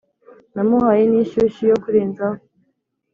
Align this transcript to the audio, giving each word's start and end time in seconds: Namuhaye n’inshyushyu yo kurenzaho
Namuhaye 0.53 1.03
n’inshyushyu 1.07 1.63
yo 1.71 1.77
kurenzaho 1.83 2.39